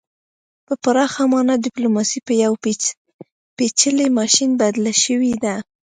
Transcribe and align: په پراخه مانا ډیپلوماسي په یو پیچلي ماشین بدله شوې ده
په 0.65 0.73
پراخه 0.83 1.23
مانا 1.31 1.55
ډیپلوماسي 1.65 2.19
په 2.27 2.33
یو 2.43 2.53
پیچلي 3.57 4.07
ماشین 4.19 4.51
بدله 4.61 4.93
شوې 5.03 5.33
ده 5.43 5.55